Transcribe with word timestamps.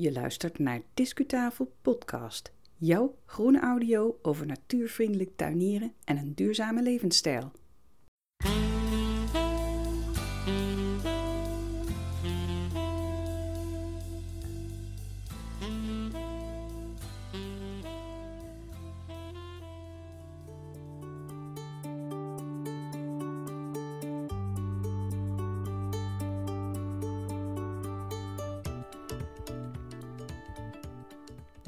Je 0.00 0.12
luistert 0.12 0.58
naar 0.58 0.80
Discutafel 0.94 1.72
Podcast. 1.82 2.52
Jouw 2.76 3.14
groene 3.24 3.60
audio 3.60 4.18
over 4.22 4.46
natuurvriendelijk 4.46 5.30
tuinieren 5.36 5.92
en 6.04 6.16
een 6.16 6.34
duurzame 6.34 6.82
levensstijl. 6.82 7.52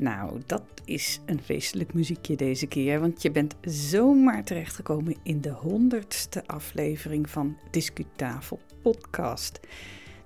Nou, 0.01 0.41
dat 0.47 0.63
is 0.85 1.21
een 1.27 1.41
feestelijk 1.41 1.95
muziekje 1.95 2.37
deze 2.37 2.67
keer, 2.67 3.01
want 3.01 3.23
je 3.23 3.31
bent 3.31 3.57
zomaar 3.63 4.45
terechtgekomen 4.45 5.17
in 5.23 5.41
de 5.41 5.51
honderdste 5.51 6.47
aflevering 6.47 7.31
van 7.31 7.57
Discutafel 7.71 8.61
Podcast. 8.83 9.61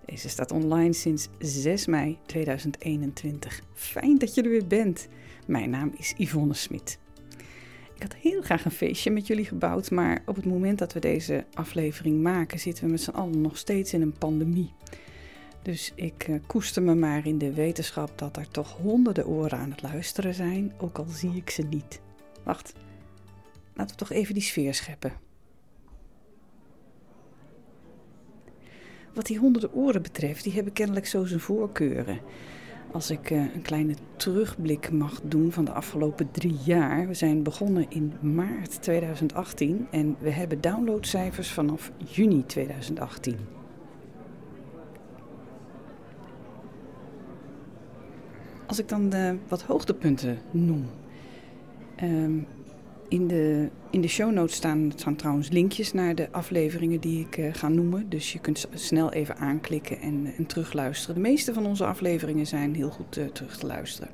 Deze 0.04 0.28
staat 0.28 0.52
online 0.52 0.92
sinds 0.92 1.28
6 1.38 1.86
mei 1.86 2.18
2021. 2.26 3.60
Fijn 3.72 4.18
dat 4.18 4.34
je 4.34 4.42
er 4.42 4.50
weer 4.50 4.66
bent. 4.66 5.08
Mijn 5.46 5.70
naam 5.70 5.92
is 5.96 6.14
Yvonne 6.16 6.54
Smit. 6.54 6.98
Ik 7.94 8.02
had 8.02 8.14
heel 8.14 8.42
graag 8.42 8.64
een 8.64 8.70
feestje 8.70 9.10
met 9.10 9.26
jullie 9.26 9.44
gebouwd, 9.44 9.90
maar 9.90 10.22
op 10.26 10.36
het 10.36 10.46
moment 10.46 10.78
dat 10.78 10.92
we 10.92 11.00
deze 11.00 11.44
aflevering 11.54 12.22
maken, 12.22 12.58
zitten 12.58 12.84
we 12.84 12.90
met 12.90 13.00
z'n 13.00 13.10
allen 13.10 13.40
nog 13.40 13.56
steeds 13.56 13.92
in 13.92 14.02
een 14.02 14.18
pandemie. 14.18 14.72
Dus 15.64 15.92
ik 15.94 16.28
uh, 16.28 16.40
koester 16.46 16.82
me 16.82 16.94
maar 16.94 17.26
in 17.26 17.38
de 17.38 17.52
wetenschap 17.52 18.18
dat 18.18 18.36
er 18.36 18.48
toch 18.48 18.76
honderden 18.76 19.26
oren 19.26 19.58
aan 19.58 19.70
het 19.70 19.82
luisteren 19.82 20.34
zijn, 20.34 20.72
ook 20.78 20.98
al 20.98 21.06
zie 21.08 21.32
ik 21.34 21.50
ze 21.50 21.62
niet. 21.62 22.00
Wacht, 22.42 22.72
laten 23.74 23.96
we 23.96 24.04
toch 24.04 24.10
even 24.10 24.34
die 24.34 24.42
sfeer 24.42 24.74
scheppen. 24.74 25.12
Wat 29.14 29.26
die 29.26 29.38
honderden 29.38 29.74
oren 29.74 30.02
betreft, 30.02 30.44
die 30.44 30.52
hebben 30.52 30.72
kennelijk 30.72 31.06
zo 31.06 31.24
zijn 31.24 31.40
voorkeuren. 31.40 32.18
Als 32.92 33.10
ik 33.10 33.30
uh, 33.30 33.54
een 33.54 33.62
kleine 33.62 33.94
terugblik 34.16 34.90
mag 34.90 35.20
doen 35.22 35.52
van 35.52 35.64
de 35.64 35.72
afgelopen 35.72 36.30
drie 36.30 36.56
jaar. 36.64 37.08
We 37.08 37.14
zijn 37.14 37.42
begonnen 37.42 37.86
in 37.88 38.12
maart 38.20 38.82
2018 38.82 39.86
en 39.90 40.16
we 40.18 40.30
hebben 40.30 40.60
downloadcijfers 40.60 41.50
vanaf 41.50 41.92
juni 41.96 42.46
2018. 42.46 43.63
Als 48.74 48.82
ik 48.82 48.88
dan 48.88 49.08
de 49.08 49.36
wat 49.48 49.62
hoogtepunten 49.62 50.38
noem. 50.50 50.86
Um, 52.02 52.46
in, 53.08 53.28
de, 53.28 53.68
in 53.90 54.00
de 54.00 54.08
show 54.08 54.32
notes 54.32 54.54
staan, 54.54 54.92
staan 54.96 55.16
trouwens 55.16 55.48
linkjes 55.48 55.92
naar 55.92 56.14
de 56.14 56.28
afleveringen 56.30 57.00
die 57.00 57.20
ik 57.20 57.36
uh, 57.36 57.54
ga 57.54 57.68
noemen. 57.68 58.08
Dus 58.08 58.32
je 58.32 58.38
kunt 58.38 58.66
snel 58.74 59.12
even 59.12 59.36
aanklikken 59.36 60.00
en, 60.00 60.32
en 60.36 60.46
terugluisteren. 60.46 61.14
De 61.14 61.20
meeste 61.20 61.54
van 61.54 61.66
onze 61.66 61.86
afleveringen 61.86 62.46
zijn 62.46 62.74
heel 62.74 62.90
goed 62.90 63.16
uh, 63.16 63.24
terug 63.24 63.56
te 63.56 63.66
luisteren. 63.66 64.10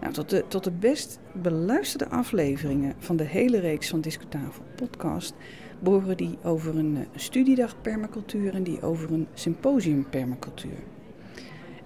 Nou, 0.00 0.12
tot, 0.12 0.30
de, 0.30 0.44
tot 0.48 0.64
de 0.64 0.72
best 0.72 1.18
beluisterde 1.32 2.08
afleveringen 2.08 2.94
van 2.98 3.16
de 3.16 3.24
hele 3.24 3.58
reeks 3.58 3.88
van 3.88 4.00
Discutafel 4.00 4.64
podcast 4.76 5.34
behoren 5.78 6.16
die 6.16 6.38
over 6.42 6.76
een 6.76 6.96
uh, 6.96 7.00
studiedag 7.14 7.80
permacultuur 7.80 8.54
en 8.54 8.62
die 8.62 8.82
over 8.82 9.12
een 9.12 9.26
symposium 9.34 10.06
permacultuur. 10.10 10.78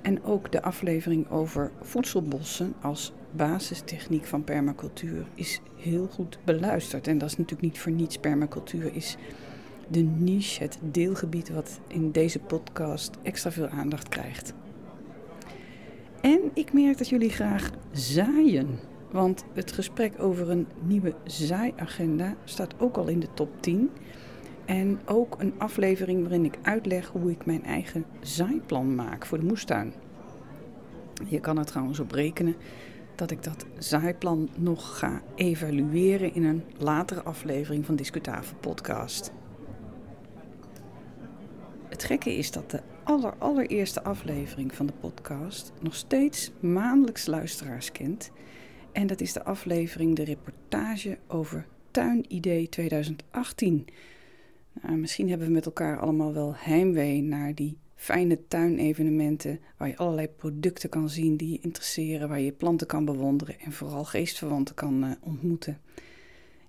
En 0.08 0.24
ook 0.24 0.52
de 0.52 0.62
aflevering 0.62 1.30
over 1.30 1.70
voedselbossen 1.80 2.74
als 2.80 3.12
basistechniek 3.30 4.24
van 4.24 4.44
permacultuur 4.44 5.26
is 5.34 5.60
heel 5.76 6.06
goed 6.06 6.38
beluisterd. 6.44 7.06
En 7.06 7.18
dat 7.18 7.28
is 7.28 7.36
natuurlijk 7.36 7.68
niet 7.68 7.78
voor 7.78 7.92
niets. 7.92 8.18
Permacultuur 8.18 8.94
is 8.94 9.16
de 9.88 10.00
niche, 10.00 10.62
het 10.62 10.78
deelgebied 10.80 11.50
wat 11.50 11.80
in 11.86 12.10
deze 12.10 12.38
podcast 12.38 13.18
extra 13.22 13.50
veel 13.50 13.68
aandacht 13.68 14.08
krijgt. 14.08 14.54
En 16.20 16.40
ik 16.54 16.72
merk 16.72 16.98
dat 16.98 17.08
jullie 17.08 17.30
graag 17.30 17.70
zaaien. 17.92 18.78
Want 19.10 19.44
het 19.52 19.72
gesprek 19.72 20.22
over 20.22 20.50
een 20.50 20.66
nieuwe 20.82 21.14
zaaiagenda 21.24 22.34
staat 22.44 22.74
ook 22.78 22.96
al 22.96 23.08
in 23.08 23.20
de 23.20 23.28
top 23.34 23.62
10. 23.62 23.90
En 24.68 25.00
ook 25.04 25.36
een 25.38 25.54
aflevering 25.58 26.20
waarin 26.20 26.44
ik 26.44 26.58
uitleg 26.62 27.08
hoe 27.08 27.30
ik 27.30 27.46
mijn 27.46 27.64
eigen 27.64 28.04
zaaiplan 28.20 28.94
maak 28.94 29.26
voor 29.26 29.38
de 29.38 29.44
moestuin. 29.44 29.92
Je 31.24 31.40
kan 31.40 31.58
er 31.58 31.64
trouwens 31.64 32.00
op 32.00 32.10
rekenen 32.10 32.56
dat 33.14 33.30
ik 33.30 33.42
dat 33.42 33.66
zaaiplan 33.78 34.48
nog 34.54 34.98
ga 34.98 35.22
evalueren 35.34 36.34
in 36.34 36.44
een 36.44 36.62
latere 36.78 37.22
aflevering 37.22 37.86
van 37.86 37.96
Discutafel 37.96 38.56
Podcast. 38.60 39.32
Het 41.88 42.04
gekke 42.04 42.36
is 42.36 42.50
dat 42.50 42.70
de 42.70 42.80
aller, 43.04 43.34
allereerste 43.38 44.02
aflevering 44.02 44.74
van 44.74 44.86
de 44.86 44.94
podcast 45.00 45.72
nog 45.80 45.94
steeds 45.94 46.50
maandelijks 46.60 47.26
luisteraars 47.26 47.92
kent. 47.92 48.30
En 48.92 49.06
dat 49.06 49.20
is 49.20 49.32
de 49.32 49.44
aflevering 49.44 50.16
De 50.16 50.24
Reportage 50.24 51.18
over 51.26 51.66
Tuinidee 51.90 52.68
2018. 52.68 53.86
Nou, 54.82 54.96
misschien 54.96 55.28
hebben 55.28 55.46
we 55.46 55.52
met 55.52 55.66
elkaar 55.66 55.98
allemaal 55.98 56.32
wel 56.32 56.54
heimwee 56.56 57.22
naar 57.22 57.54
die 57.54 57.78
fijne 57.94 58.38
tuinevenementen 58.48 59.60
waar 59.76 59.88
je 59.88 59.96
allerlei 59.96 60.28
producten 60.28 60.88
kan 60.88 61.10
zien 61.10 61.36
die 61.36 61.52
je 61.52 61.58
interesseren, 61.60 62.28
waar 62.28 62.40
je 62.40 62.52
planten 62.52 62.86
kan 62.86 63.04
bewonderen 63.04 63.60
en 63.60 63.72
vooral 63.72 64.04
geestverwanten 64.04 64.74
kan 64.74 65.04
uh, 65.04 65.10
ontmoeten. 65.20 65.80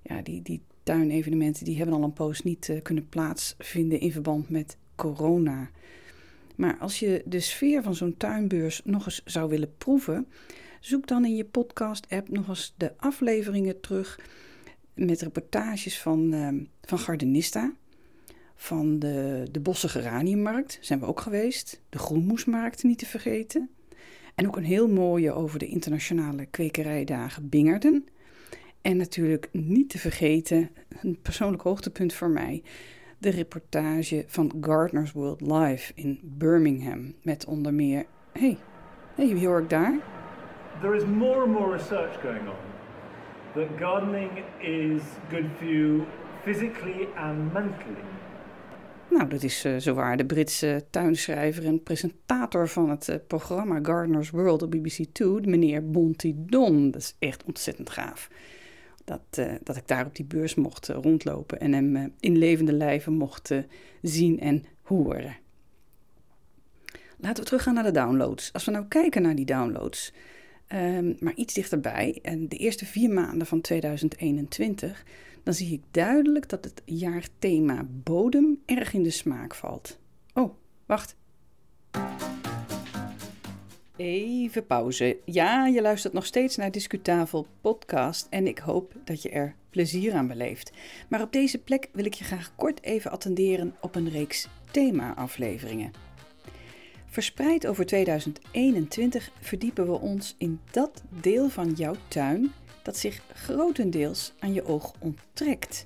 Ja, 0.02 0.22
die, 0.22 0.42
die 0.42 0.62
tuinevenementen 0.84 1.66
die 1.66 1.78
hebben 1.78 1.96
al 1.96 2.04
een 2.04 2.14
poos 2.14 2.44
niet 2.44 2.68
uh, 2.68 2.82
kunnen 2.82 3.10
plaatsvinden 3.10 4.00
in 4.00 4.12
verband 4.12 4.50
met 4.50 4.78
corona. 4.96 5.70
Maar 6.56 6.78
als 6.78 7.00
je 7.00 7.22
de 7.26 7.40
sfeer 7.40 7.84
van 7.84 7.96
zo'n 7.96 8.18
tuinbeurs 8.18 8.82
nog 8.84 9.06
eens 9.06 9.22
zou 9.26 9.50
willen 9.50 9.78
proeven, 9.78 10.28
zoek 10.80 11.08
dan 11.08 11.26
in 11.26 11.36
je 11.36 11.46
podcast-app 11.46 12.30
nog 12.30 12.48
eens 12.48 12.74
de 12.78 12.94
afleveringen 12.98 13.80
terug 13.80 14.20
met 14.94 15.22
reportages 15.22 16.00
van, 16.00 16.34
van 16.82 17.00
Gardenista 17.00 17.74
van 18.62 19.00
de, 19.00 19.48
de 19.52 19.60
Bosse 19.60 19.90
Geraniummarkt 19.90 20.78
zijn 20.82 21.00
we 21.00 21.06
ook 21.06 21.20
geweest. 21.20 21.82
De 21.90 21.98
Groenmoesmarkt 21.98 22.84
niet 22.84 22.98
te 22.98 23.06
vergeten. 23.06 23.70
En 24.36 24.48
ook 24.48 24.58
een 24.58 24.64
heel 24.64 24.88
mooie 24.88 25.32
over 25.32 25.60
de 25.60 25.66
internationale 25.66 26.46
kwekerijdagen 26.46 27.50
Bingerden. 27.50 28.06
En 28.82 28.98
natuurlijk 28.98 29.50
niet 29.52 29.90
te 29.90 29.98
vergeten, 29.98 30.70
een 31.02 31.20
persoonlijk 31.22 31.64
hoogtepunt 31.64 32.14
voor 32.14 32.30
mij, 32.30 32.64
de 33.18 33.30
reportage 33.30 34.24
van 34.28 34.54
Gardeners 34.62 35.12
World 35.12 35.42
Live 35.42 35.92
in 35.96 36.20
Birmingham. 36.24 37.14
Met 37.22 37.46
onder 37.46 37.74
meer, 37.74 38.06
hey, 38.32 38.58
hey, 39.16 39.34
wie 39.34 39.48
hoor 39.48 39.62
ik 39.62 39.70
daar? 39.70 40.00
There 40.82 40.96
is 40.96 41.06
more 41.06 41.42
and 41.42 41.52
more 41.52 41.78
research 41.78 42.22
going 42.22 42.48
on 42.48 42.70
that 43.56 43.80
gardening 43.80 44.44
is 44.62 45.02
good 45.30 45.50
for 45.58 45.66
you 45.66 46.06
physically 46.44 47.08
and 47.16 47.54
mentally. 47.54 48.19
Nou, 49.10 49.30
dat 49.30 49.44
is 49.44 49.66
uh, 49.66 49.78
zowaar 49.78 50.18
de 50.18 50.26
Britse 50.26 50.86
tuinschrijver 50.90 51.66
en 51.66 51.84
presentator 51.84 52.68
van 52.68 52.90
het 52.90 53.08
uh, 53.08 53.16
programma 53.28 53.80
Gardener's 53.82 54.30
World 54.30 54.62
op 54.62 54.72
BBC 54.72 55.06
Two, 55.12 55.40
meneer 55.42 55.90
Bonty 55.90 56.34
Don. 56.36 56.92
Dat 56.92 57.02
is 57.02 57.16
echt 57.20 57.44
ontzettend 57.44 57.90
gaaf. 57.90 58.30
Dat, 59.06 59.22
uh, 59.40 59.54
dat 59.64 59.76
ik 59.76 59.88
daar 59.88 60.06
op 60.06 60.16
die 60.16 60.26
beurs 60.26 60.56
mocht 60.56 60.88
rondlopen 60.88 61.60
en 61.60 61.74
hem 61.74 62.14
in 62.20 62.38
levende 62.38 62.74
lijven 62.74 63.14
mocht 63.14 63.52
zien 64.02 64.40
en 64.40 64.66
horen. 64.82 65.38
Laten 67.18 67.44
we 67.44 67.50
teruggaan 67.50 67.74
naar 67.74 67.84
de 67.84 67.92
downloads. 67.92 68.54
Als 68.54 68.66
we 68.66 68.72
nou 68.72 68.86
kijken 68.88 69.22
naar 69.22 69.36
die 69.36 69.46
downloads, 69.46 70.14
um, 70.74 71.16
maar 71.20 71.34
iets 71.36 71.54
dichterbij, 71.54 72.20
en 72.22 72.48
de 72.48 72.58
eerste 72.58 72.86
vier 72.86 73.10
maanden 73.10 73.48
van 73.48 73.62
2021 73.62 75.06
dan 75.44 75.54
zie 75.54 75.74
ik 75.74 75.82
duidelijk 75.92 76.50
dat 76.50 76.64
het 76.64 76.82
jaarthema 76.86 77.86
bodem 78.04 78.62
erg 78.66 78.94
in 78.94 79.04
de 79.04 79.10
smaak 79.10 79.56
valt. 79.56 80.00
Oh, 80.34 80.54
wacht. 80.86 81.16
Even 83.96 84.66
pauze. 84.66 85.18
Ja, 85.26 85.68
je 85.68 85.82
luistert 85.82 86.14
nog 86.14 86.26
steeds 86.26 86.56
naar 86.56 86.72
Discutafel 86.72 87.48
podcast 87.62 88.28
en 88.30 88.48
ik 88.48 88.58
hoop 88.58 88.94
dat 89.04 89.22
je 89.22 89.30
er 89.30 89.56
plezier 89.70 90.14
aan 90.14 90.28
beleeft. 90.28 90.72
Maar 91.10 91.22
op 91.22 91.32
deze 91.32 91.58
plek 91.58 91.90
wil 91.92 92.06
ik 92.06 92.14
je 92.14 92.24
graag 92.24 92.56
kort 92.56 92.84
even 92.84 93.12
attenderen 93.12 93.76
op 93.82 93.96
een 93.96 94.10
reeks 94.10 94.48
thema-afleveringen. 94.72 96.09
Verspreid 97.10 97.68
over 97.68 97.86
2021 97.86 99.32
verdiepen 99.40 99.86
we 99.86 100.00
ons 100.00 100.36
in 100.38 100.60
dat 100.72 101.04
deel 101.10 101.50
van 101.50 101.72
jouw 101.72 101.96
tuin 102.08 102.52
dat 102.84 102.98
zich 102.98 103.22
grotendeels 103.34 104.34
aan 104.40 104.54
je 104.54 104.66
oog 104.66 104.94
onttrekt. 105.00 105.86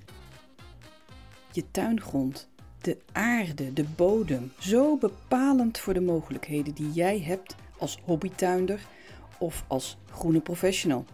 Je 1.51 1.71
tuingrond, 1.71 2.49
de 2.81 2.97
aarde, 3.11 3.73
de 3.73 3.83
bodem, 3.95 4.51
zo 4.59 4.97
bepalend 4.97 5.77
voor 5.77 5.93
de 5.93 6.01
mogelijkheden 6.01 6.73
die 6.73 6.91
jij 6.91 7.19
hebt 7.19 7.55
als 7.77 7.99
hobbytuinder 8.03 8.87
of 9.37 9.63
als 9.67 9.97
groene 10.11 10.41
professional. 10.41 11.05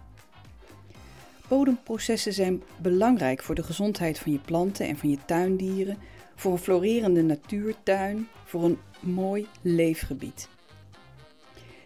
Bodemprocessen 1.50 2.34
zijn 2.34 2.64
belangrijk 2.82 3.44
voor 3.44 3.56
de 3.56 3.64
gezondheid 3.64 4.20
van 4.20 4.32
je 4.32 4.40
planten 4.40 4.88
en 4.88 4.98
van 4.98 5.10
je 5.10 5.18
tuindieren, 5.26 5.98
voor 6.36 6.52
een 6.52 6.58
florerende 6.58 7.22
natuurtuin, 7.22 8.28
voor 8.44 8.64
een 8.64 8.78
mooi 9.00 9.48
leefgebied. 9.62 10.50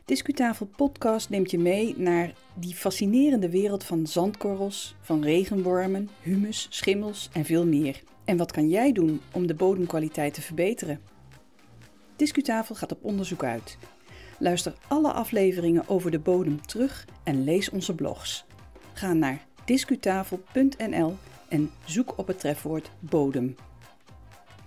Discutafel 0.05 0.65
Podcast 0.65 1.29
neemt 1.29 1.51
je 1.51 1.59
mee 1.59 1.93
naar 1.97 2.33
die 2.53 2.75
fascinerende 2.75 3.49
wereld 3.49 3.83
van 3.83 4.07
zandkorrels, 4.07 4.95
van 5.01 5.23
regenwormen, 5.23 6.09
humus, 6.21 6.67
schimmels 6.69 7.29
en 7.33 7.45
veel 7.45 7.65
meer. 7.65 8.01
En 8.25 8.37
wat 8.37 8.51
kan 8.51 8.69
jij 8.69 8.91
doen 8.91 9.21
om 9.33 9.47
de 9.47 9.55
bodemkwaliteit 9.55 10.33
te 10.33 10.41
verbeteren? 10.41 11.01
Discutafel 12.15 12.75
gaat 12.75 12.91
op 12.91 13.03
onderzoek 13.03 13.43
uit. 13.43 13.77
Luister 14.39 14.73
alle 14.87 15.11
afleveringen 15.11 15.87
over 15.87 16.11
de 16.11 16.19
bodem 16.19 16.65
terug 16.65 17.07
en 17.23 17.43
lees 17.43 17.69
onze 17.69 17.95
blogs. 17.95 18.45
Ga 18.93 19.13
naar 19.13 19.45
discutafel.nl 19.65 21.15
en 21.47 21.71
zoek 21.85 22.17
op 22.17 22.27
het 22.27 22.39
trefwoord 22.39 22.91
bodem. 22.99 23.55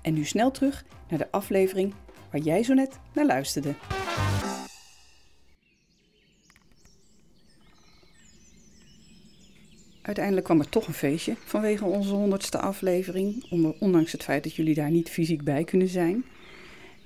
En 0.02 0.14
nu 0.14 0.25
snel 0.25 0.50
terug 0.50 0.84
naar 1.08 1.19
de 1.19 1.31
aflevering 1.31 1.94
waar 2.31 2.40
jij 2.40 2.62
zo 2.62 2.75
net 2.75 2.98
naar 3.12 3.26
luisterde. 3.26 3.75
Uiteindelijk 10.02 10.46
kwam 10.46 10.60
er 10.60 10.69
toch 10.69 10.87
een 10.87 10.94
feestje 10.94 11.37
vanwege 11.44 11.84
onze 11.84 12.14
honderdste 12.14 12.58
aflevering, 12.58 13.46
ondanks 13.81 14.12
het 14.12 14.22
feit 14.22 14.42
dat 14.42 14.54
jullie 14.54 14.75
daar 14.75 14.90
niet 14.90 15.10
fysiek 15.10 15.44
bij 15.44 15.64
kunnen 15.64 15.88
zijn. 15.88 16.25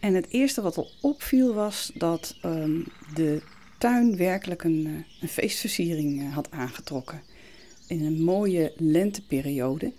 En 0.01 0.15
het 0.15 0.27
eerste 0.31 0.63
wat 0.63 0.77
al 0.77 0.91
opviel 1.01 1.55
was 1.55 1.91
dat 1.95 2.39
um, 2.45 2.87
de 3.15 3.43
tuin 3.79 4.17
werkelijk 4.17 4.65
een, 4.65 4.87
uh, 4.87 4.93
een 5.21 5.29
feestversiering 5.29 6.23
uh, 6.23 6.35
had 6.35 6.51
aangetrokken. 6.51 7.23
In 7.91 8.05
een 8.05 8.23
mooie 8.23 8.73
lenteperiode. 8.77 9.93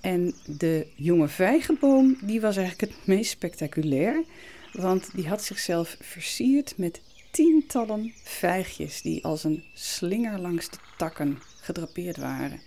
En 0.00 0.34
de 0.46 0.86
jonge 0.94 1.28
vijgenboom 1.28 2.18
die 2.20 2.40
was 2.40 2.56
eigenlijk 2.56 2.92
het 2.92 3.06
meest 3.06 3.30
spectaculair. 3.30 4.24
Want 4.72 5.14
die 5.14 5.28
had 5.28 5.44
zichzelf 5.44 5.96
versierd 6.00 6.74
met 6.76 7.00
tientallen 7.30 8.12
vijgjes 8.22 9.02
die 9.02 9.24
als 9.24 9.44
een 9.44 9.64
slinger 9.74 10.38
langs 10.38 10.70
de 10.70 10.76
takken 10.96 11.38
gedrapeerd 11.60 12.16
waren. 12.16 12.60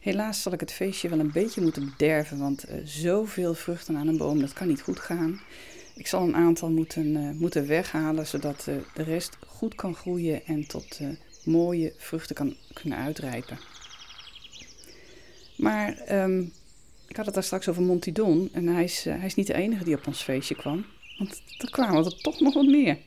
Helaas 0.00 0.42
zal 0.42 0.52
ik 0.52 0.60
het 0.60 0.72
feestje 0.72 1.08
wel 1.08 1.18
een 1.18 1.32
beetje 1.32 1.60
moeten 1.60 1.90
bederven, 1.90 2.38
want 2.38 2.68
uh, 2.68 2.74
zoveel 2.84 3.54
vruchten 3.54 3.96
aan 3.96 4.08
een 4.08 4.16
boom, 4.16 4.40
dat 4.40 4.52
kan 4.52 4.68
niet 4.68 4.80
goed 4.80 4.98
gaan. 4.98 5.40
Ik 5.94 6.06
zal 6.06 6.22
een 6.22 6.36
aantal 6.36 6.70
moeten, 6.70 7.06
uh, 7.06 7.30
moeten 7.30 7.66
weghalen, 7.66 8.26
zodat 8.26 8.66
uh, 8.68 8.76
de 8.94 9.02
rest 9.02 9.38
goed 9.46 9.74
kan 9.74 9.94
groeien 9.94 10.46
en 10.46 10.66
tot 10.66 11.00
mooie 11.46 11.92
vruchten 11.96 12.34
kan 12.34 12.56
kunnen 12.72 12.98
uitrijpen. 12.98 13.58
Maar 15.56 16.12
um, 16.22 16.52
ik 17.06 17.16
had 17.16 17.26
het 17.26 17.34
daar 17.34 17.44
straks 17.44 17.68
over 17.68 17.82
Montidon 17.82 18.48
en 18.52 18.66
hij 18.66 18.84
is, 18.84 19.04
hij 19.04 19.26
is 19.26 19.34
niet 19.34 19.46
de 19.46 19.54
enige 19.54 19.84
die 19.84 19.96
op 19.96 20.06
ons 20.06 20.22
feestje 20.22 20.54
kwam, 20.54 20.86
want 21.18 21.42
er 21.58 21.70
kwamen 21.70 22.04
er 22.04 22.20
toch 22.20 22.40
nog 22.40 22.54
wat 22.54 22.66
meer. 22.66 22.98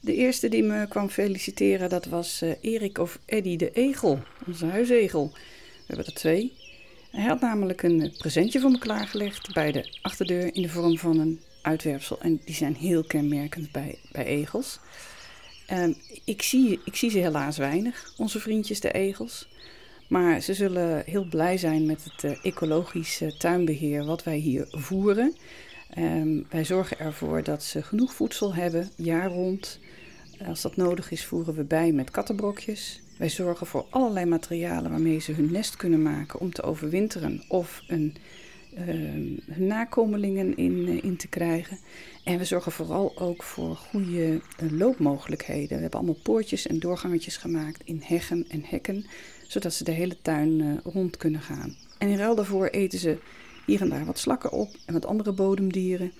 De 0.00 0.14
eerste 0.14 0.48
die 0.48 0.62
me 0.62 0.88
kwam 0.88 1.08
feliciteren, 1.08 1.88
dat 1.88 2.04
was 2.04 2.42
uh, 2.42 2.52
Erik 2.60 2.98
of 2.98 3.18
Eddy 3.24 3.56
de 3.56 3.72
Egel, 3.72 4.22
onze 4.46 4.66
huisegel. 4.66 5.30
We 5.32 5.84
hebben 5.86 6.06
er 6.06 6.14
twee. 6.14 6.52
Hij 7.10 7.24
had 7.24 7.40
namelijk 7.40 7.82
een 7.82 8.02
eh, 8.02 8.18
presentje 8.18 8.60
voor 8.60 8.70
me 8.70 8.78
klaargelegd 8.78 9.52
bij 9.52 9.72
de 9.72 9.98
achterdeur 10.02 10.54
in 10.54 10.62
de 10.62 10.68
vorm 10.68 10.98
van 10.98 11.18
een 11.18 11.40
uitwerpsel. 11.62 12.20
En 12.20 12.40
die 12.44 12.54
zijn 12.54 12.74
heel 12.74 13.04
kenmerkend 13.04 13.72
bij, 13.72 13.98
bij 14.12 14.24
egels. 14.24 14.80
Um, 15.72 15.96
ik, 16.24 16.42
zie, 16.42 16.80
ik 16.84 16.96
zie 16.96 17.10
ze 17.10 17.18
helaas 17.18 17.56
weinig, 17.56 18.12
onze 18.16 18.40
vriendjes 18.40 18.80
de 18.80 18.92
egels. 18.92 19.48
Maar 20.08 20.40
ze 20.40 20.54
zullen 20.54 21.02
heel 21.06 21.24
blij 21.24 21.58
zijn 21.58 21.86
met 21.86 22.04
het 22.04 22.22
uh, 22.22 22.44
ecologische 22.44 23.36
tuinbeheer 23.36 24.04
wat 24.04 24.24
wij 24.24 24.36
hier 24.36 24.66
voeren. 24.70 25.36
Um, 25.98 26.46
wij 26.50 26.64
zorgen 26.64 26.98
ervoor 26.98 27.42
dat 27.42 27.62
ze 27.62 27.82
genoeg 27.82 28.14
voedsel 28.14 28.54
hebben, 28.54 28.90
jaar 28.96 29.28
rond. 29.28 29.78
Als 30.46 30.62
dat 30.62 30.76
nodig 30.76 31.10
is, 31.10 31.24
voeren 31.24 31.54
we 31.54 31.64
bij 31.64 31.92
met 31.92 32.10
kattenbrokjes. 32.10 33.00
Wij 33.18 33.28
zorgen 33.28 33.66
voor 33.66 33.86
allerlei 33.90 34.26
materialen 34.26 34.90
waarmee 34.90 35.20
ze 35.20 35.32
hun 35.32 35.52
nest 35.52 35.76
kunnen 35.76 36.02
maken 36.02 36.40
om 36.40 36.52
te 36.52 36.62
overwinteren 36.62 37.42
of 37.48 37.82
een, 37.86 38.16
hun 38.74 39.42
nakomelingen 39.56 40.56
in, 40.56 40.72
uh, 40.72 41.04
in 41.04 41.16
te 41.16 41.28
krijgen. 41.28 41.78
En 42.24 42.38
we 42.38 42.44
zorgen 42.44 42.72
vooral 42.72 43.18
ook 43.18 43.42
voor 43.42 43.76
goede 43.76 44.40
uh, 44.62 44.70
loopmogelijkheden. 44.70 45.76
We 45.76 45.82
hebben 45.82 46.00
allemaal 46.00 46.20
poortjes 46.22 46.66
en 46.66 46.78
doorgangetjes 46.78 47.36
gemaakt 47.36 47.82
in 47.84 48.02
heggen 48.04 48.44
en 48.48 48.62
hekken, 48.66 49.06
zodat 49.48 49.74
ze 49.74 49.84
de 49.84 49.92
hele 49.92 50.16
tuin 50.22 50.80
rond 50.84 51.16
kunnen 51.16 51.40
gaan. 51.40 51.76
En 51.98 52.08
in 52.08 52.16
ruil 52.16 52.34
daarvoor 52.34 52.66
eten 52.66 52.98
ze 52.98 53.18
hier 53.66 53.80
en 53.80 53.88
daar 53.88 54.04
wat 54.04 54.18
slakken 54.18 54.52
op 54.52 54.76
en 54.86 54.92
wat 54.92 55.06
andere 55.06 55.32
bodemdieren. 55.32 56.12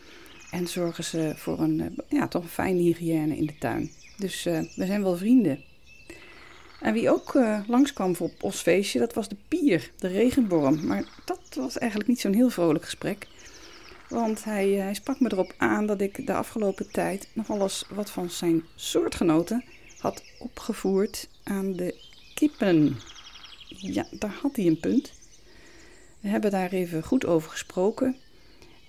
En 0.51 0.69
zorgen 0.69 1.05
ze 1.05 1.33
voor 1.37 1.61
een, 1.61 1.95
ja, 2.09 2.29
toch 2.29 2.43
een 2.43 2.49
fijne 2.49 2.81
hygiëne 2.81 3.37
in 3.37 3.47
de 3.47 3.59
tuin. 3.59 3.91
Dus 4.17 4.43
we 4.45 4.87
zijn 4.87 5.03
wel 5.03 5.17
vrienden. 5.17 5.59
En 6.85 6.93
wie 6.93 7.11
ook 7.11 7.35
uh, 7.35 7.61
langskwam 7.67 8.17
voor 8.17 8.31
ons 8.41 8.61
feestje, 8.61 8.99
dat 8.99 9.15
was 9.15 9.29
de 9.29 9.37
pier, 9.49 9.91
de 9.99 10.09
regenworm. 10.09 10.87
Maar 10.87 11.05
dat 11.25 11.41
was 11.55 11.79
eigenlijk 11.79 12.11
niet 12.11 12.21
zo'n 12.21 12.33
heel 12.33 12.51
vrolijk 12.51 12.85
gesprek. 12.85 13.27
Want 14.09 14.45
hij, 14.45 14.69
uh, 14.69 14.83
hij 14.83 14.95
sprak 14.95 15.21
me 15.21 15.33
erop 15.33 15.55
aan 15.57 15.87
dat 15.87 16.01
ik 16.01 16.27
de 16.27 16.35
afgelopen 16.35 16.91
tijd 16.91 17.29
nogal 17.33 17.61
eens 17.61 17.85
wat 17.91 18.11
van 18.11 18.31
zijn 18.31 18.65
soortgenoten 18.75 19.65
had 19.99 20.23
opgevoerd 20.39 21.29
aan 21.43 21.73
de 21.73 21.95
kippen. 22.35 22.97
Ja, 23.69 24.07
daar 24.11 24.39
had 24.43 24.57
hij 24.57 24.67
een 24.67 24.81
punt. 24.81 25.13
We 26.21 26.29
hebben 26.29 26.51
daar 26.51 26.73
even 26.73 27.03
goed 27.03 27.27
over 27.27 27.51
gesproken. 27.51 28.17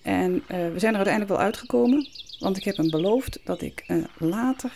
En 0.02 0.34
uh, 0.34 0.48
we 0.48 0.80
zijn 0.80 0.92
er 0.92 1.06
uiteindelijk 1.06 1.30
wel 1.30 1.46
uitgekomen. 1.46 2.08
Want 2.40 2.58
ik 2.58 2.64
heb 2.64 2.78
hem 2.78 2.90
beloofd 2.90 3.40
dat 3.44 3.62
ik 3.62 3.86
later 4.18 4.72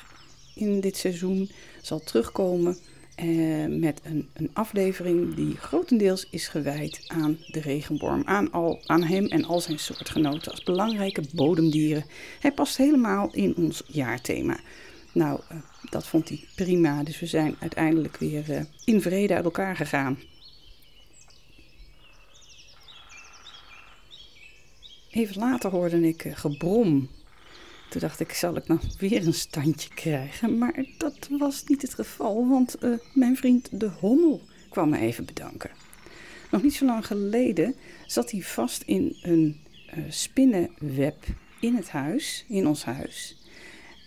in 0.56 0.80
dit 0.80 0.98
seizoen 0.98 1.52
zal 1.82 2.00
terugkomen 2.00 2.78
uh, 3.24 3.80
met 3.80 4.02
een, 4.04 4.30
een, 4.34 4.50
aflevering 4.54 5.36
die 5.36 5.58
grotendeels 5.58 6.28
is 6.30 6.48
gewijd 6.48 7.04
aan 7.08 7.38
de 7.48 7.60
regenworm. 7.60 8.22
Aan, 8.26 8.52
al, 8.52 8.80
aan 8.86 9.04
hem 9.04 9.26
en 9.26 9.46
al 9.46 9.62
zijn 9.62 9.80
soortgenoten 9.80 10.52
als 10.52 10.64
belangrijke 10.64 11.24
bodemdieren. 11.34 12.06
Hij 12.40 12.52
past 12.52 12.78
helemaal 12.78 13.30
in 13.32 13.56
ons 13.56 13.84
jaarthema. 13.88 14.60
Nou, 15.12 15.40
uh, 15.52 15.58
dat 15.90 16.08
vond 16.08 16.30
hij 16.30 16.44
prima. 16.56 17.04
Dus 17.04 17.20
we 17.20 17.26
zijn 17.26 17.56
uiteindelijk 17.60 18.18
weer 18.18 18.50
uh, 18.50 18.62
in 18.86 19.02
vrede 19.02 19.36
uit 19.36 19.44
elkaar 19.44 19.76
gegaan. 19.76 20.20
Even 25.12 25.40
later 25.40 25.72
hoorde 25.72 26.08
ik 26.08 26.32
gebrom 26.34 27.10
toen 27.90 28.02
dacht 28.02 28.20
ik, 28.20 28.34
zal 28.34 28.56
ik 28.56 28.68
nou 28.68 28.80
weer 28.98 29.26
een 29.28 29.34
standje 29.34 29.90
krijgen? 29.90 30.58
Maar 30.58 30.86
dat 30.98 31.28
was 31.40 31.64
niet 31.64 31.82
het 31.82 31.94
geval, 31.94 32.48
want 32.48 32.84
uh, 32.84 32.98
mijn 33.14 33.38
vriend 33.38 33.70
de 33.72 33.90
Hommel 34.00 34.42
kwam 34.70 34.90
me 34.90 34.98
even 34.98 35.26
bedanken. 35.26 35.70
Nog 36.52 36.64
niet 36.64 36.74
zo 36.74 36.86
lang 36.86 37.06
geleden 37.06 37.76
zat 38.06 38.32
hij 38.32 38.42
vast 38.42 38.84
in 38.86 39.18
een 39.22 39.60
uh, 39.98 40.04
spinnenweb 40.10 41.26
in 41.60 41.76
het 41.76 41.90
huis, 41.90 42.46
in 42.48 42.68
ons 42.68 42.84
huis. 42.84 43.38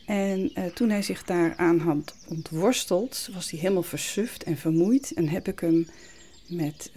En 0.06 0.50
uh, 0.54 0.64
toen 0.64 0.90
hij 0.90 1.02
zich 1.02 1.24
daaraan 1.24 1.78
had 1.78 2.16
ontworsteld, 2.28 3.28
was 3.32 3.50
hij 3.50 3.60
helemaal 3.60 3.82
versuft 3.82 4.42
en 4.42 4.56
vermoeid. 4.56 5.12
En 5.12 5.28
heb 5.28 5.48
ik 5.48 5.60
hem 5.60 5.88
met 6.48 6.92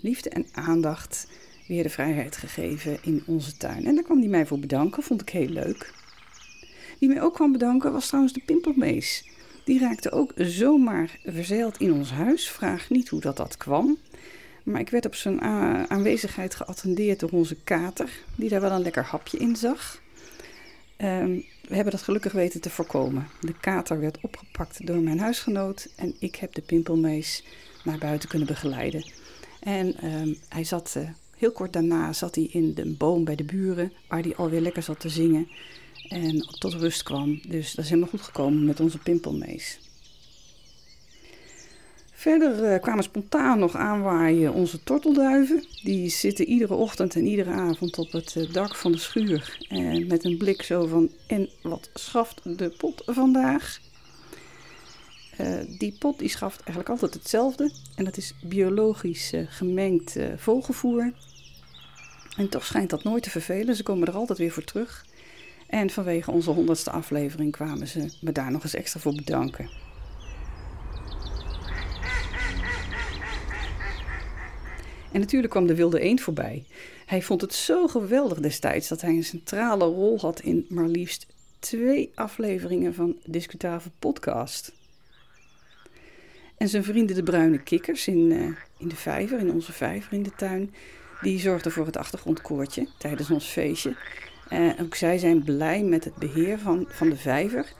liefde 0.00 0.30
en 0.30 0.46
aandacht 0.52 1.28
weer 1.66 1.82
de 1.82 1.88
vrijheid 1.88 2.36
gegeven 2.36 2.98
in 3.02 3.22
onze 3.26 3.56
tuin. 3.56 3.86
En 3.86 3.94
daar 3.94 4.04
kwam 4.04 4.18
hij 4.18 4.28
mij 4.28 4.46
voor 4.46 4.58
bedanken, 4.58 5.02
vond 5.02 5.20
ik 5.20 5.28
heel 5.28 5.48
leuk. 5.48 5.94
Wie 6.98 7.08
mij 7.08 7.22
ook 7.22 7.34
kwam 7.34 7.52
bedanken 7.52 7.92
was 7.92 8.06
trouwens 8.06 8.34
de 8.34 8.42
pimpelmees. 8.44 9.24
Die 9.64 9.78
raakte 9.78 10.10
ook 10.10 10.32
zomaar 10.36 11.18
verzeild 11.24 11.78
in 11.78 11.92
ons 11.92 12.10
huis. 12.10 12.50
Vraag 12.50 12.90
niet 12.90 13.08
hoe 13.08 13.20
dat, 13.20 13.36
dat 13.36 13.56
kwam. 13.56 13.98
Maar 14.62 14.80
ik 14.80 14.90
werd 14.90 15.06
op 15.06 15.14
zijn 15.14 15.40
aanwezigheid 15.90 16.54
geattendeerd 16.54 17.20
door 17.20 17.30
onze 17.30 17.56
kater, 17.64 18.10
die 18.36 18.48
daar 18.48 18.60
wel 18.60 18.70
een 18.70 18.82
lekker 18.82 19.04
hapje 19.04 19.38
in 19.38 19.56
zag. 19.56 20.00
Um, 21.00 21.44
we 21.68 21.74
hebben 21.74 21.92
dat 21.92 22.02
gelukkig 22.02 22.32
weten 22.32 22.60
te 22.60 22.70
voorkomen. 22.70 23.26
De 23.40 23.54
kater 23.60 24.00
werd 24.00 24.18
opgepakt 24.20 24.86
door 24.86 25.00
mijn 25.00 25.18
huisgenoot 25.18 25.88
en 25.96 26.14
ik 26.18 26.36
heb 26.36 26.54
de 26.54 26.60
pimpelmees 26.60 27.44
naar 27.84 27.98
buiten 27.98 28.28
kunnen 28.28 28.48
begeleiden. 28.48 29.10
En 29.60 30.04
um, 30.04 30.38
hij 30.48 30.64
zat, 30.64 30.94
uh, 30.96 31.08
heel 31.36 31.52
kort 31.52 31.72
daarna 31.72 32.12
zat 32.12 32.34
hij 32.34 32.48
in 32.52 32.74
de 32.74 32.94
boom 32.94 33.24
bij 33.24 33.36
de 33.36 33.44
buren, 33.44 33.92
waar 34.08 34.22
hij 34.22 34.36
alweer 34.36 34.60
lekker 34.60 34.82
zat 34.82 35.00
te 35.00 35.08
zingen 35.08 35.48
en 36.08 36.46
tot 36.58 36.74
rust 36.74 37.02
kwam. 37.02 37.40
Dus 37.48 37.74
dat 37.74 37.84
is 37.84 37.90
helemaal 37.90 38.10
goed 38.10 38.22
gekomen 38.22 38.64
met 38.64 38.80
onze 38.80 38.98
pimpelmees. 38.98 39.78
Verder 42.12 42.64
eh, 42.64 42.80
kwamen 42.80 43.04
spontaan 43.04 43.58
nog 43.58 43.76
aanwaaien 43.76 44.52
onze 44.52 44.82
tortelduiven. 44.82 45.64
Die 45.82 46.08
zitten 46.08 46.46
iedere 46.46 46.74
ochtend 46.74 47.14
en 47.14 47.26
iedere 47.26 47.50
avond 47.50 47.98
op 47.98 48.12
het 48.12 48.36
eh, 48.36 48.52
dak 48.52 48.74
van 48.74 48.92
de 48.92 48.98
schuur. 48.98 49.66
En 49.68 50.06
met 50.06 50.24
een 50.24 50.36
blik 50.36 50.62
zo 50.62 50.86
van, 50.86 51.10
en 51.26 51.48
wat 51.62 51.90
schaft 51.94 52.58
de 52.58 52.70
pot 52.70 53.02
vandaag? 53.06 53.80
Die 55.78 55.96
pot 55.98 56.18
die 56.18 56.28
schaft 56.28 56.56
eigenlijk 56.56 56.88
altijd 56.88 57.14
hetzelfde. 57.14 57.70
En 57.96 58.04
dat 58.04 58.16
is 58.16 58.34
biologisch 58.42 59.32
gemengd 59.48 60.16
vogelvoer. 60.36 61.12
En 62.36 62.48
toch 62.48 62.64
schijnt 62.64 62.90
dat 62.90 63.04
nooit 63.04 63.22
te 63.22 63.30
vervelen. 63.30 63.76
Ze 63.76 63.82
komen 63.82 64.08
er 64.08 64.14
altijd 64.14 64.38
weer 64.38 64.50
voor 64.50 64.64
terug. 64.64 65.06
En 65.68 65.90
vanwege 65.90 66.30
onze 66.30 66.50
honderdste 66.50 66.90
aflevering 66.90 67.52
kwamen 67.52 67.88
ze 67.88 68.08
me 68.20 68.32
daar 68.32 68.50
nog 68.50 68.62
eens 68.62 68.74
extra 68.74 69.00
voor 69.00 69.14
bedanken. 69.14 69.70
En 75.12 75.20
natuurlijk 75.20 75.52
kwam 75.52 75.66
de 75.66 75.74
wilde 75.74 76.00
eend 76.00 76.20
voorbij. 76.20 76.64
Hij 77.06 77.22
vond 77.22 77.40
het 77.40 77.54
zo 77.54 77.88
geweldig 77.88 78.40
destijds 78.40 78.88
dat 78.88 79.00
hij 79.00 79.10
een 79.10 79.24
centrale 79.24 79.84
rol 79.84 80.18
had 80.20 80.40
in 80.40 80.66
maar 80.68 80.88
liefst 80.88 81.26
twee 81.58 82.12
afleveringen 82.14 82.94
van 82.94 83.16
Discutafel 83.24 83.90
Podcast. 83.98 84.72
En 86.56 86.68
zijn 86.68 86.84
vrienden 86.84 87.16
de 87.16 87.22
bruine 87.22 87.58
kikkers 87.58 88.06
in, 88.06 88.30
uh, 88.30 88.56
in 88.76 88.88
de 88.88 88.96
vijver, 88.96 89.38
in 89.38 89.52
onze 89.52 89.72
vijver 89.72 90.12
in 90.12 90.22
de 90.22 90.32
tuin, 90.36 90.74
die 91.20 91.38
zorgden 91.38 91.72
voor 91.72 91.86
het 91.86 91.96
achtergrondkoortje 91.96 92.88
tijdens 92.98 93.30
ons 93.30 93.46
feestje. 93.46 93.96
Uh, 94.52 94.70
ook 94.80 94.94
zij 94.94 95.18
zijn 95.18 95.42
blij 95.42 95.82
met 95.82 96.04
het 96.04 96.14
beheer 96.14 96.58
van, 96.58 96.86
van 96.88 97.08
de 97.08 97.16
vijver. 97.16 97.72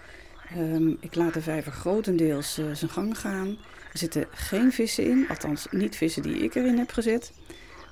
Um, 0.57 0.97
ik 1.01 1.15
laat 1.15 1.35
de 1.35 1.41
vijver 1.41 1.73
grotendeels 1.73 2.59
uh, 2.59 2.73
zijn 2.73 2.91
gang 2.91 3.19
gaan. 3.19 3.49
Er 3.93 3.99
zitten 3.99 4.27
geen 4.31 4.73
vissen 4.73 5.05
in, 5.05 5.29
althans 5.29 5.67
niet 5.71 5.97
vissen 5.97 6.23
die 6.23 6.37
ik 6.37 6.55
erin 6.55 6.79
heb 6.79 6.91
gezet. 6.91 7.33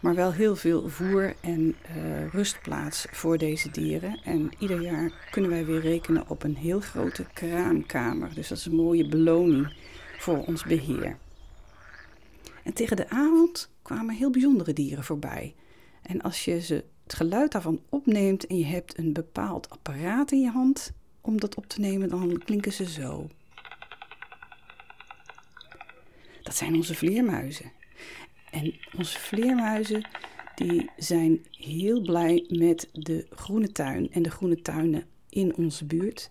Maar 0.01 0.15
wel 0.15 0.33
heel 0.33 0.57
veel 0.57 0.89
voer 0.89 1.35
en 1.41 1.77
uh, 1.97 2.29
rustplaats 2.33 3.07
voor 3.11 3.39
deze 3.39 3.71
dieren. 3.71 4.21
En 4.25 4.51
ieder 4.59 4.81
jaar 4.81 5.11
kunnen 5.31 5.51
wij 5.51 5.65
weer 5.65 5.81
rekenen 5.81 6.29
op 6.29 6.43
een 6.43 6.57
heel 6.57 6.81
grote 6.81 7.27
kraamkamer. 7.33 8.35
Dus 8.35 8.49
dat 8.49 8.59
is 8.59 8.67
een 8.67 8.75
mooie 8.75 9.09
beloning 9.09 9.73
voor 10.19 10.45
ons 10.45 10.65
beheer. 10.65 11.17
En 12.63 12.73
tegen 12.73 12.97
de 12.97 13.09
avond 13.09 13.71
kwamen 13.83 14.15
heel 14.15 14.31
bijzondere 14.31 14.73
dieren 14.73 15.05
voorbij. 15.05 15.55
En 16.03 16.21
als 16.23 16.45
je 16.45 16.61
ze 16.61 16.85
het 17.07 17.15
geluid 17.15 17.53
daarvan 17.53 17.81
opneemt 17.89 18.47
en 18.47 18.59
je 18.59 18.65
hebt 18.65 18.99
een 18.99 19.13
bepaald 19.13 19.71
apparaat 19.71 20.33
in 20.33 20.41
je 20.41 20.51
hand 20.51 20.93
om 21.21 21.41
dat 21.41 21.55
op 21.55 21.67
te 21.67 21.81
nemen, 21.81 22.09
dan 22.09 22.43
klinken 22.45 22.73
ze 22.73 22.89
zo. 22.89 23.29
Dat 26.43 26.57
zijn 26.57 26.75
onze 26.75 26.95
vleermuizen. 26.95 27.73
En 28.51 28.75
onze 28.97 29.19
vleermuizen 29.19 30.09
die 30.55 30.91
zijn 30.97 31.47
heel 31.51 32.01
blij 32.01 32.45
met 32.49 32.89
de 32.93 33.27
groene 33.31 33.73
tuin 33.73 34.13
en 34.13 34.23
de 34.23 34.31
groene 34.31 34.63
tuinen 34.63 35.05
in 35.29 35.57
onze 35.57 35.85
buurt. 35.85 36.31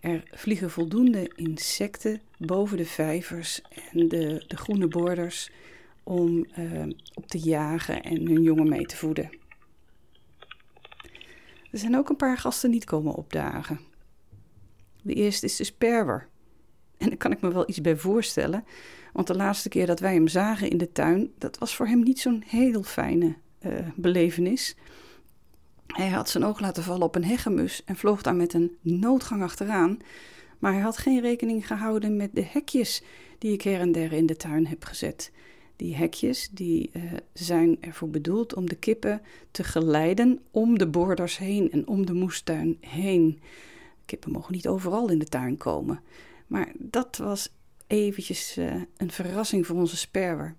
Er 0.00 0.22
vliegen 0.30 0.70
voldoende 0.70 1.32
insecten 1.36 2.20
boven 2.38 2.76
de 2.76 2.86
vijvers 2.86 3.60
en 3.92 4.08
de, 4.08 4.44
de 4.46 4.56
groene 4.56 4.88
borders 4.88 5.50
om 6.02 6.46
uh, 6.58 6.82
op 7.14 7.26
te 7.26 7.38
jagen 7.38 8.02
en 8.02 8.26
hun 8.26 8.42
jongen 8.42 8.68
mee 8.68 8.86
te 8.86 8.96
voeden. 8.96 9.30
Er 11.74 11.80
zijn 11.80 11.96
ook 11.96 12.08
een 12.08 12.16
paar 12.16 12.38
gasten 12.38 12.70
niet 12.70 12.84
komen 12.84 13.14
opdagen. 13.14 13.80
De 15.02 15.14
eerste 15.14 15.46
is 15.46 15.56
de 15.56 15.64
sperwer. 15.64 16.28
En 16.96 17.08
daar 17.08 17.16
kan 17.16 17.32
ik 17.32 17.40
me 17.40 17.52
wel 17.52 17.68
iets 17.68 17.80
bij 17.80 17.96
voorstellen, 17.96 18.64
want 19.12 19.26
de 19.26 19.36
laatste 19.36 19.68
keer 19.68 19.86
dat 19.86 20.00
wij 20.00 20.14
hem 20.14 20.28
zagen 20.28 20.70
in 20.70 20.78
de 20.78 20.92
tuin, 20.92 21.32
dat 21.38 21.58
was 21.58 21.76
voor 21.76 21.86
hem 21.86 22.02
niet 22.02 22.20
zo'n 22.20 22.42
heel 22.46 22.82
fijne 22.82 23.34
uh, 23.66 23.72
belevenis. 23.94 24.76
Hij 25.86 26.08
had 26.08 26.28
zijn 26.28 26.44
oog 26.44 26.60
laten 26.60 26.82
vallen 26.82 27.06
op 27.06 27.14
een 27.14 27.24
hegemus 27.24 27.84
en 27.84 27.96
vloog 27.96 28.22
daar 28.22 28.36
met 28.36 28.54
een 28.54 28.76
noodgang 28.80 29.42
achteraan. 29.42 29.98
Maar 30.58 30.72
hij 30.72 30.82
had 30.82 30.98
geen 30.98 31.20
rekening 31.20 31.66
gehouden 31.66 32.16
met 32.16 32.30
de 32.34 32.44
hekjes 32.44 33.02
die 33.38 33.52
ik 33.52 33.62
her 33.62 33.80
en 33.80 33.92
der 33.92 34.12
in 34.12 34.26
de 34.26 34.36
tuin 34.36 34.66
heb 34.66 34.84
gezet. 34.84 35.32
Die 35.76 35.96
hekjes 35.96 36.48
die, 36.52 36.90
uh, 36.92 37.12
zijn 37.32 37.82
ervoor 37.82 38.08
bedoeld 38.08 38.54
om 38.54 38.68
de 38.68 38.74
kippen 38.74 39.22
te 39.50 39.64
geleiden 39.64 40.40
om 40.50 40.78
de 40.78 40.86
borders 40.86 41.38
heen 41.38 41.70
en 41.72 41.86
om 41.86 42.06
de 42.06 42.12
moestuin 42.12 42.76
heen. 42.80 43.40
Kippen 44.04 44.32
mogen 44.32 44.52
niet 44.52 44.68
overal 44.68 45.10
in 45.10 45.18
de 45.18 45.28
tuin 45.28 45.56
komen. 45.56 46.00
Maar 46.46 46.72
dat 46.78 47.16
was 47.16 47.52
eventjes 47.86 48.58
uh, 48.58 48.74
een 48.96 49.10
verrassing 49.10 49.66
voor 49.66 49.76
onze 49.76 49.96
sperwer. 49.96 50.56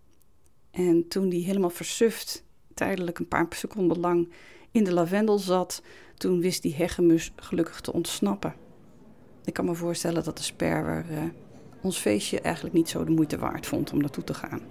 En 0.71 1.07
toen 1.07 1.29
die 1.29 1.45
helemaal 1.45 1.69
versuft, 1.69 2.43
tijdelijk 2.73 3.19
een 3.19 3.27
paar 3.27 3.47
seconden 3.49 3.99
lang 3.99 4.29
in 4.71 4.83
de 4.83 4.93
lavendel 4.93 5.39
zat, 5.39 5.81
toen 6.17 6.41
wist 6.41 6.61
die 6.61 6.73
hegemus 6.73 7.31
gelukkig 7.35 7.81
te 7.81 7.93
ontsnappen. 7.93 8.55
Ik 9.45 9.53
kan 9.53 9.65
me 9.65 9.73
voorstellen 9.73 10.23
dat 10.23 10.37
de 10.37 10.43
sperwer 10.43 11.05
uh, 11.11 11.23
ons 11.81 11.97
feestje 11.97 12.39
eigenlijk 12.41 12.75
niet 12.75 12.89
zo 12.89 13.03
de 13.03 13.11
moeite 13.11 13.37
waard 13.37 13.65
vond 13.65 13.91
om 13.91 13.99
naartoe 13.99 14.23
te 14.23 14.33
gaan. 14.33 14.61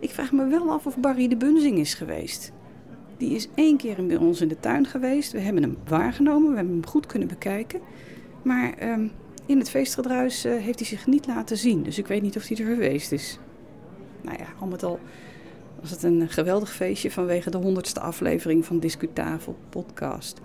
Ik 0.00 0.10
vraag 0.10 0.32
me 0.32 0.46
wel 0.46 0.70
af 0.70 0.86
of 0.86 0.96
Barry 0.96 1.28
de 1.28 1.36
Bunzing 1.36 1.78
is 1.78 1.94
geweest. 1.94 2.52
Die 3.16 3.34
is 3.34 3.48
één 3.54 3.76
keer 3.76 4.06
bij 4.06 4.16
ons 4.16 4.40
in 4.40 4.48
de 4.48 4.60
tuin 4.60 4.86
geweest. 4.86 5.32
We 5.32 5.38
hebben 5.38 5.62
hem 5.62 5.76
waargenomen, 5.88 6.50
we 6.50 6.56
hebben 6.56 6.74
hem 6.74 6.86
goed 6.86 7.06
kunnen 7.06 7.28
bekijken. 7.28 7.80
Maar 8.42 8.82
uh, 8.82 9.10
in 9.46 9.58
het 9.58 9.70
feestgedruis 9.70 10.46
uh, 10.46 10.56
heeft 10.56 10.78
hij 10.78 10.88
zich 10.88 11.06
niet 11.06 11.26
laten 11.26 11.56
zien. 11.56 11.82
Dus 11.82 11.98
ik 11.98 12.06
weet 12.06 12.22
niet 12.22 12.36
of 12.36 12.48
hij 12.48 12.56
er 12.56 12.66
geweest 12.66 13.12
is. 13.12 13.38
Nou 14.22 14.38
ja, 14.38 14.46
al 14.60 14.66
met 14.66 14.82
al 14.82 15.00
was 15.80 15.90
het 15.90 16.02
een 16.02 16.28
geweldig 16.28 16.72
feestje 16.72 17.10
vanwege 17.10 17.50
de 17.50 17.58
honderdste 17.58 18.00
aflevering 18.00 18.64
van 18.64 18.78
Discutafel 18.78 19.56
podcast. 19.68 20.40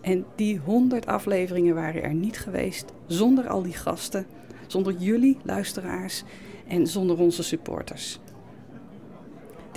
En 0.00 0.24
die 0.34 0.58
honderd 0.58 1.06
afleveringen 1.06 1.74
waren 1.74 2.02
er 2.02 2.14
niet 2.14 2.38
geweest 2.38 2.92
zonder 3.06 3.48
al 3.48 3.62
die 3.62 3.72
gasten, 3.72 4.26
zonder 4.66 4.94
jullie 4.98 5.36
luisteraars 5.42 6.24
en 6.66 6.86
zonder 6.86 7.18
onze 7.18 7.42
supporters. 7.42 8.20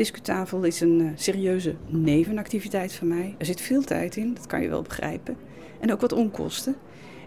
Discutafel 0.02 0.64
is 0.64 0.80
een 0.80 1.00
uh, 1.00 1.12
serieuze 1.16 1.76
nevenactiviteit 1.88 2.94
van 2.94 3.08
mij. 3.08 3.36
Er 3.38 3.46
zit 3.46 3.62
veel 3.62 3.82
tijd 3.82 4.16
in, 4.16 4.34
dat 4.34 4.48
kan 4.48 4.62
je 4.62 4.70
wel 4.70 4.82
begrijpen. 4.82 5.38
En 5.80 5.92
ook 5.92 6.02
wat 6.02 6.12
onkosten. 6.12 6.76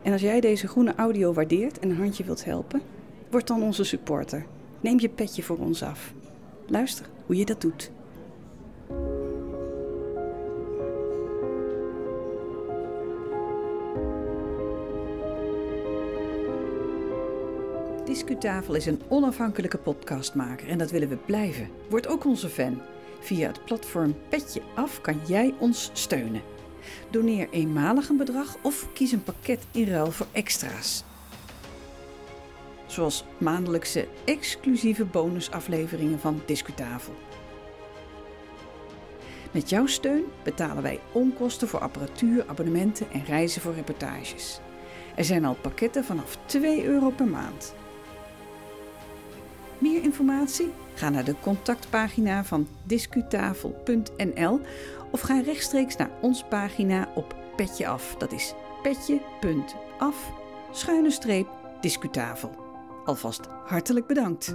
En 0.02 0.12
als 0.12 0.20
jij 0.20 0.40
deze 0.40 0.68
groene 0.68 0.94
audio 0.94 1.32
waardeert 1.32 1.78
en 1.78 1.90
een 1.90 1.96
handje 1.96 2.24
wilt 2.24 2.44
helpen, 2.44 2.82
word 3.30 3.46
dan 3.46 3.62
onze 3.62 3.84
supporter. 3.84 4.46
Neem 4.80 5.00
je 5.00 5.08
petje 5.08 5.42
voor 5.42 5.58
ons 5.58 5.82
af. 5.82 6.12
Luister 6.66 7.06
hoe 7.26 7.36
je 7.36 7.44
dat 7.44 7.60
doet. 7.60 7.90
Discutafel 18.14 18.74
is 18.74 18.86
een 18.86 19.02
onafhankelijke 19.08 19.78
podcastmaker 19.78 20.68
en 20.68 20.78
dat 20.78 20.90
willen 20.90 21.08
we 21.08 21.16
blijven. 21.16 21.68
Word 21.88 22.06
ook 22.06 22.24
onze 22.24 22.48
fan. 22.48 22.80
Via 23.20 23.46
het 23.46 23.64
platform 23.64 24.16
Petje 24.28 24.62
Af 24.74 25.00
kan 25.00 25.20
jij 25.26 25.54
ons 25.58 25.90
steunen. 25.92 26.42
Doneer 27.10 27.48
eenmalig 27.50 28.08
een 28.08 28.16
bedrag 28.16 28.56
of 28.62 28.92
kies 28.92 29.12
een 29.12 29.22
pakket 29.22 29.66
in 29.70 29.88
ruil 29.88 30.10
voor 30.10 30.26
extra's. 30.32 31.04
Zoals 32.86 33.24
maandelijkse 33.38 34.08
exclusieve 34.24 35.04
bonusafleveringen 35.04 36.20
van 36.20 36.42
Discutafel. 36.46 37.14
Met 39.50 39.68
jouw 39.68 39.86
steun 39.86 40.24
betalen 40.44 40.82
wij 40.82 41.00
onkosten 41.12 41.68
voor 41.68 41.80
apparatuur, 41.80 42.44
abonnementen 42.46 43.06
en 43.12 43.24
reizen 43.24 43.62
voor 43.62 43.74
reportages. 43.74 44.60
Er 45.16 45.24
zijn 45.24 45.44
al 45.44 45.56
pakketten 45.60 46.04
vanaf 46.04 46.38
2 46.46 46.84
euro 46.84 47.10
per 47.10 47.26
maand. 47.26 47.74
Meer 49.78 50.02
informatie? 50.02 50.72
Ga 50.94 51.10
naar 51.10 51.24
de 51.24 51.34
contactpagina 51.40 52.44
van 52.44 52.68
discutafel.nl 52.82 54.60
of 55.10 55.20
ga 55.20 55.40
rechtstreeks 55.40 55.96
naar 55.96 56.10
onze 56.20 56.44
pagina 56.44 57.08
op 57.14 57.36
Petje 57.56 57.86
Af. 57.86 58.14
Dat 58.18 58.32
is 58.32 58.54
petje.af, 58.82 60.32
schuine 60.72 61.10
streep, 61.10 61.48
discutafel. 61.80 62.50
Alvast 63.04 63.46
hartelijk 63.64 64.06
bedankt. 64.06 64.54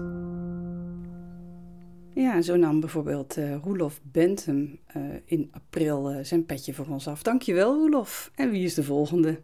Ja, 2.14 2.42
zo 2.42 2.56
nam 2.56 2.80
bijvoorbeeld 2.80 3.38
uh, 3.38 3.56
Roelof 3.64 4.00
Bentham 4.04 4.80
uh, 4.98 5.04
in 5.26 5.50
april 5.52 6.12
uh, 6.12 6.20
zijn 6.24 6.46
petje 6.46 6.74
voor 6.74 6.88
ons 6.88 7.08
af. 7.08 7.24
Dankjewel 7.24 7.76
Roelof. 7.78 8.32
En 8.36 8.50
wie 8.50 8.64
is 8.64 8.74
de 8.74 8.84
volgende? 8.84 9.40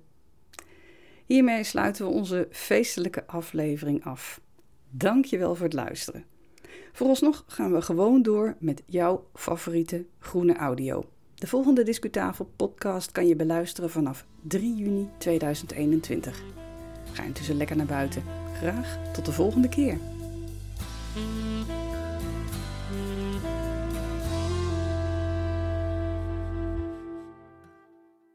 Hiermee 1.26 1.64
sluiten 1.64 2.06
we 2.06 2.12
onze 2.12 2.48
feestelijke 2.52 3.28
aflevering 3.28 4.06
af. 4.06 4.42
Dankjewel 4.98 5.56
voor 5.56 5.66
het 5.66 5.74
luisteren. 5.74 6.24
Vooralsnog 6.94 7.44
gaan 7.48 7.74
we 7.74 7.82
gewoon 7.82 8.22
door 8.22 8.56
met 8.60 8.84
jouw 8.86 9.26
favoriete 9.34 10.06
groene 10.20 10.56
audio. 10.56 11.04
De 11.36 11.48
volgende 11.48 11.84
Discutafel 11.84 12.50
podcast 12.56 13.12
kan 13.12 13.28
je 13.28 13.36
beluisteren 13.36 13.90
vanaf 13.90 14.26
3 14.42 14.76
juni 14.76 15.10
2021. 15.18 16.44
Ga 17.12 17.24
intussen 17.24 17.58
lekker 17.58 17.76
naar 17.76 17.86
buiten. 17.86 18.24
Graag 18.54 19.12
tot 19.14 19.26
de 19.26 19.32
volgende 19.32 19.70
keer. 19.70 19.98